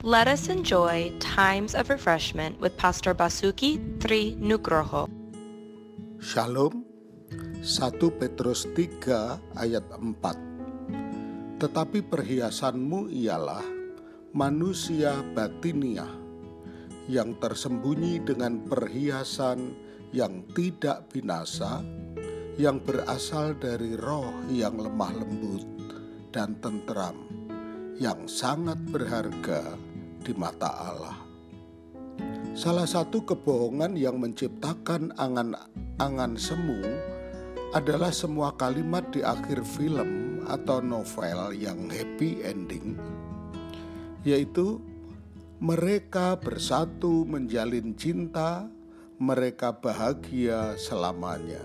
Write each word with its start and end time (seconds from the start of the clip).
Let 0.00 0.32
us 0.32 0.48
enjoy 0.48 1.12
times 1.20 1.76
of 1.76 1.92
refreshment 1.92 2.56
with 2.56 2.72
Pastor 2.80 3.12
Basuki 3.12 3.76
Tri 4.00 4.32
Nugroho. 4.40 5.04
Shalom 6.16 6.88
1 7.60 8.00
Petrus 8.16 8.64
3 8.72 9.60
ayat 9.60 9.84
4 9.92 11.60
Tetapi 11.60 12.00
perhiasanmu 12.00 13.12
ialah 13.12 13.60
manusia 14.32 15.20
batiniah 15.36 16.08
yang 17.04 17.36
tersembunyi 17.36 18.24
dengan 18.24 18.56
perhiasan 18.64 19.76
yang 20.16 20.48
tidak 20.56 21.12
binasa 21.12 21.84
yang 22.56 22.80
berasal 22.80 23.52
dari 23.52 24.00
roh 24.00 24.32
yang 24.48 24.80
lemah 24.80 25.12
lembut 25.12 25.68
dan 26.32 26.56
tentram 26.64 27.20
yang 28.00 28.24
sangat 28.24 28.80
berharga 28.88 29.89
di 30.20 30.36
mata 30.36 30.68
Allah. 30.68 31.16
Salah 32.52 32.84
satu 32.84 33.24
kebohongan 33.24 33.96
yang 33.96 34.20
menciptakan 34.20 35.16
angan-angan 35.16 36.36
semu 36.36 36.82
adalah 37.72 38.12
semua 38.12 38.52
kalimat 38.58 39.06
di 39.14 39.24
akhir 39.24 39.64
film 39.64 40.42
atau 40.44 40.82
novel 40.82 41.56
yang 41.56 41.88
happy 41.88 42.42
ending, 42.44 42.98
yaitu 44.26 44.82
mereka 45.62 46.36
bersatu 46.36 47.24
menjalin 47.24 47.94
cinta, 47.96 48.66
mereka 49.16 49.72
bahagia 49.72 50.74
selamanya. 50.76 51.62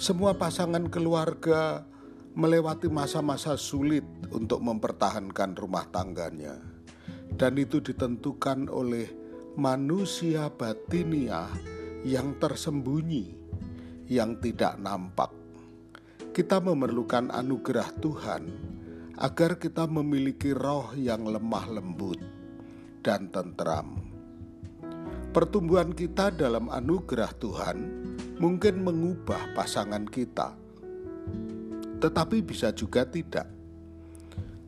Semua 0.00 0.32
pasangan 0.32 0.88
keluarga 0.88 1.84
melewati 2.32 2.88
masa-masa 2.88 3.54
sulit 3.60 4.06
untuk 4.32 4.64
mempertahankan 4.64 5.52
rumah 5.52 5.84
tangganya 5.92 6.56
dan 7.34 7.58
itu 7.58 7.78
ditentukan 7.78 8.66
oleh 8.70 9.06
manusia 9.58 10.48
batiniah 10.50 11.50
yang 12.06 12.38
tersembunyi, 12.40 13.34
yang 14.08 14.38
tidak 14.40 14.78
nampak. 14.80 15.30
Kita 16.30 16.62
memerlukan 16.62 17.28
anugerah 17.34 17.90
Tuhan 17.98 18.42
agar 19.20 19.60
kita 19.60 19.84
memiliki 19.84 20.54
roh 20.56 20.94
yang 20.96 21.28
lemah 21.28 21.66
lembut 21.68 22.16
dan 23.04 23.28
tentram. 23.28 24.00
Pertumbuhan 25.30 25.94
kita 25.94 26.34
dalam 26.34 26.72
anugerah 26.72 27.30
Tuhan 27.38 27.76
mungkin 28.40 28.82
mengubah 28.82 29.54
pasangan 29.54 30.08
kita, 30.08 30.56
tetapi 32.00 32.40
bisa 32.40 32.72
juga 32.72 33.04
tidak. 33.04 33.46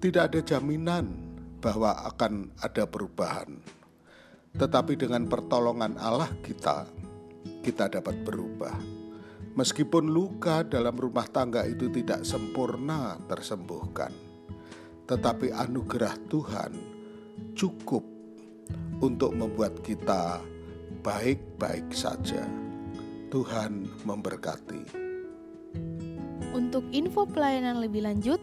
Tidak 0.00 0.22
ada 0.32 0.40
jaminan 0.40 1.29
bahwa 1.60 1.92
akan 2.08 2.50
ada 2.64 2.88
perubahan. 2.88 3.60
Tetapi 4.56 4.98
dengan 4.98 5.28
pertolongan 5.30 5.94
Allah 6.00 6.32
kita, 6.42 6.88
kita 7.62 7.86
dapat 7.86 8.26
berubah. 8.26 8.74
Meskipun 9.54 10.10
luka 10.10 10.64
dalam 10.64 10.96
rumah 10.96 11.28
tangga 11.28 11.68
itu 11.68 11.92
tidak 11.92 12.24
sempurna 12.24 13.20
tersembuhkan, 13.28 14.10
tetapi 15.06 15.52
anugerah 15.54 16.16
Tuhan 16.30 16.72
cukup 17.54 18.02
untuk 19.02 19.34
membuat 19.34 19.82
kita 19.82 20.40
baik-baik 21.02 21.90
saja. 21.90 22.46
Tuhan 23.30 23.86
memberkati. 24.02 24.82
Untuk 26.50 26.82
info 26.90 27.30
pelayanan 27.30 27.78
lebih 27.78 28.02
lanjut, 28.02 28.42